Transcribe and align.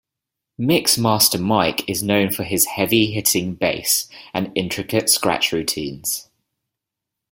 Mix 0.57 0.97
Master 0.97 1.37
Mike 1.37 1.87
is 1.87 2.01
known 2.01 2.31
for 2.31 2.41
his 2.43 2.65
heavy-hitting 2.65 3.53
bass 3.53 4.09
and 4.33 4.51
intricate 4.55 5.11
scratch 5.11 5.51
routines. 5.51 6.27